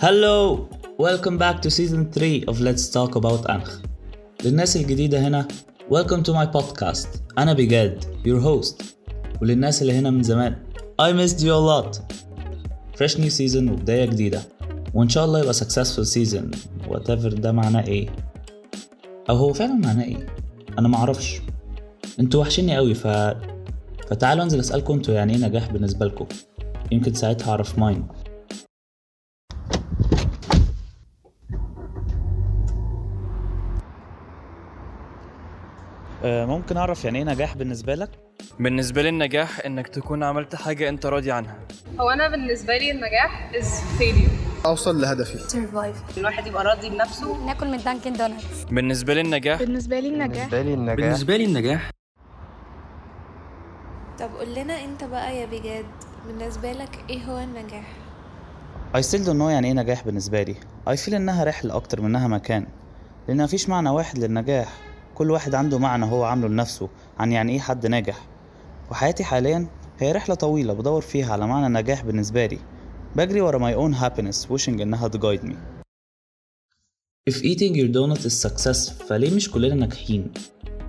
[0.00, 0.68] Hello
[0.98, 3.78] welcome back to season 3 of Let's Talk About أنخ
[4.44, 5.48] للناس الجديدة هنا
[5.90, 7.06] welcome to my podcast.
[7.38, 8.84] أنا بجد your host.
[9.42, 10.56] وللناس اللي هنا من زمان
[11.02, 11.98] I missed you a lot.
[12.98, 14.42] Fresh new season وبداية جديدة.
[14.94, 16.56] وإن شاء الله يبقى successful season
[16.88, 18.08] whatever ده معناه إيه.
[19.30, 20.26] أو هو فعلا معناه إيه؟
[20.78, 21.40] أنا معرفش.
[22.20, 23.06] أنتوا وحشيني قوي ف
[24.10, 26.26] فتعالوا أنزل أسألكم أنتوا يعني إيه نجاح بالنسبة لكم.
[26.92, 28.06] يمكن ساعتها أعرف mine
[36.24, 38.10] ممكن أعرف يعني إيه نجاح بالنسبة لك؟
[38.60, 41.56] بالنسبة لي النجاح إنك تكون عملت حاجة أنت راضي عنها.
[42.00, 44.66] هو أنا بالنسبة لي النجاح is failure.
[44.66, 45.38] أوصل لهدفي.
[45.38, 46.18] Survive.
[46.18, 47.46] الواحد يبقى راضي بنفسه.
[47.46, 50.48] ناكل من دانكن دونتس بالنسبة لي النجاح بالنسبة لي النجاح.
[50.48, 50.96] بالنسبة لي النجاح.
[50.96, 51.90] بالنسبة لي النجاح.
[54.18, 55.86] طب قول لنا أنت بقى يا بجد
[56.26, 57.92] بالنسبة لك إيه هو النجاح؟
[58.96, 60.54] I still don't know يعني إيه نجاح بالنسبة لي.
[60.90, 62.66] I feel إنها رحلة أكتر منها مكان.
[63.28, 64.87] لأن مفيش معنى واحد للنجاح.
[65.18, 66.88] كل واحد عنده معنى هو عامله لنفسه
[67.18, 68.28] عن يعني إيه حد ناجح.
[68.90, 69.66] وحياتي حاليا
[69.98, 72.58] هي رحلة طويلة بدور فيها على معنى النجاح بالنسبة لي.
[73.16, 75.54] بجري ورا my own happiness wishing إنها تجايد me.
[77.30, 80.32] If eating your donut is success فليه مش كلنا ناجحين؟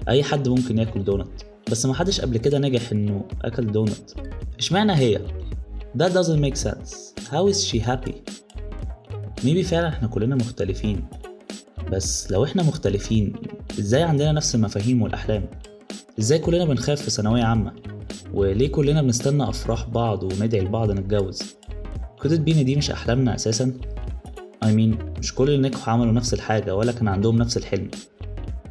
[0.10, 4.12] أي حد ممكن ياكل دونت بس محدش قبل كده نجح إنه أكل دونت
[4.60, 5.20] إشمعنى هي؟
[5.98, 6.94] That doesn't make sense.
[7.32, 8.14] How is she happy؟
[9.44, 11.08] maybe فعلا إحنا كلنا مختلفين.
[11.92, 13.34] بس لو إحنا مختلفين
[13.80, 15.46] إزاي عندنا نفس المفاهيم والأحلام؟
[16.20, 17.72] إزاي كلنا بنخاف في ثانوية عامة؟
[18.34, 21.56] وليه كلنا بنستنى أفراح بعض وندعي لبعض نتجوز؟
[22.24, 23.74] maybe إن دي مش أحلامنا أساسا؟
[24.66, 27.90] I mean مش كل اللي نجحوا عملوا نفس الحاجة ولا كان عندهم نفس الحلم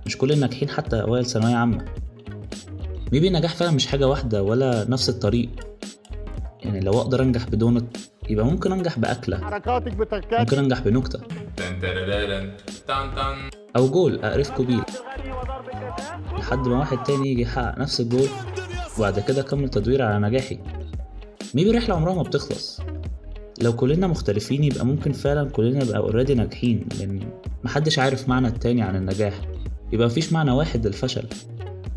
[0.07, 1.85] مش كل الناجحين حتى أوائل ثانوية عامة
[3.11, 5.49] maybe النجاح فعلا مش حاجة واحدة ولا نفس الطريق
[6.63, 7.97] يعني لو أقدر أنجح بدونت
[8.31, 9.37] يبقى ممكن أنجح بأكلة
[10.41, 11.21] ممكن أنجح بنكتة
[13.77, 14.87] أو جول أقرفكوا بيه.
[16.39, 18.29] لحد ما واحد تاني يجي يحقق نفس الجول
[18.99, 20.59] وبعد كده أكمل تدوير على نجاحي.
[21.55, 22.81] maybe رحلة عمرها ما بتخلص.
[23.63, 27.21] لو كلنا مختلفين يبقى ممكن فعلا كلنا نبقى already ناجحين لأن
[27.65, 29.41] محدش عارف معنى التاني عن النجاح.
[29.93, 31.25] يبقى مفيش معنى واحد للفشل.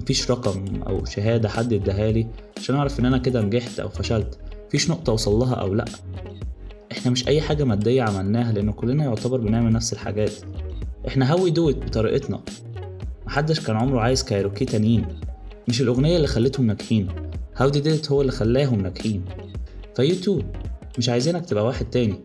[0.01, 2.27] مفيش رقم أو شهادة حد اداهالي
[2.57, 4.39] عشان أعرف إن أنا كده نجحت أو فشلت.
[4.67, 5.85] مفيش نقطة أوصل لها أو لأ.
[6.91, 10.33] إحنا مش أي حاجة مادية عملناها لأن كلنا يعتبر بنعمل نفس الحاجات.
[11.07, 12.41] إحنا how we do it بطريقتنا.
[13.25, 15.05] محدش كان عمره عايز كايروكي تانيين.
[15.67, 17.07] مش الأغنية اللي خلتهم ناجحين.
[17.57, 19.25] how they did it هو اللي خلاهم ناجحين.
[19.95, 20.41] ف you too
[20.97, 22.15] مش عايزينك تبقى واحد تاني.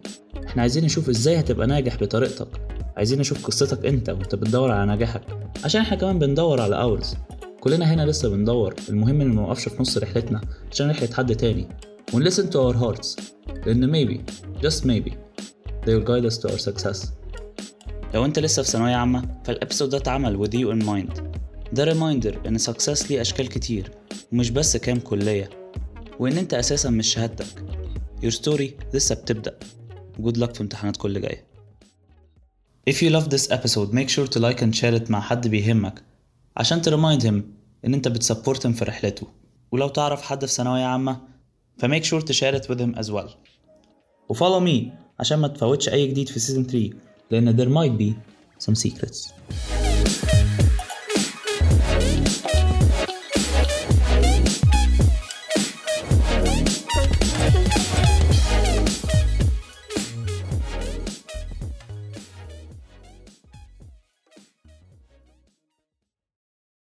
[0.47, 2.49] إحنا عايزين نشوف إزاي هتبقى ناجح بطريقتك.
[2.97, 5.23] عايزين نشوف قصتك انت وانت بتدور على نجاحك.
[5.65, 7.15] عشان إحنا كمان بندور على ours
[7.61, 8.75] كلنا هنا لسه بندور.
[8.89, 10.41] المهم إن منوقفش في نص رحلتنا
[10.73, 11.69] عشان رحلة حد تاني.
[12.15, 13.21] ون listen to our hearts.
[13.67, 14.21] لأن maybe
[14.63, 15.13] just maybe.
[15.85, 17.07] They will guide us to our success.
[18.15, 21.23] لو انت لسه في ثانوية عامة فال episode ده اتعمل with you in mind.
[21.73, 23.91] ده reminder إن success ليه أشكال كتير
[24.33, 25.51] ومش بس كام كلية.
[26.19, 27.47] وإن أنت أساسا مش شهادتك.
[28.25, 29.59] Your story لسه بتبدأ.
[30.23, 31.47] Good luck في امتحاناتكم اللي جاية.
[32.91, 36.03] If you love this episode make sure to like and share it مع حد بيهمك.
[36.57, 37.45] عشان ت remind him
[37.85, 39.27] إن أنت بت support في رحلته.
[39.73, 41.21] ولو تعرف حد في ثانوية عامة
[41.79, 43.31] ف make share it with him as well.
[44.33, 44.83] وfollow me
[45.21, 46.91] عشان ما تفوتش اي جديد في season 3
[47.31, 48.15] لأن there might be
[48.67, 49.31] some secrets